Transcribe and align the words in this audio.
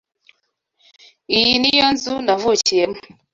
Iyi 1.37 1.53
ni 1.61 1.71
yo 1.79 1.87
nzu 1.93 2.13
navukiyemo. 2.25 2.97